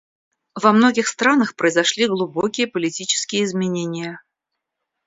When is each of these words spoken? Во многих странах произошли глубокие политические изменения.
Во 0.55 0.71
многих 0.73 1.07
странах 1.07 1.55
произошли 1.55 2.07
глубокие 2.07 2.65
политические 2.65 3.43
изменения. 3.43 4.19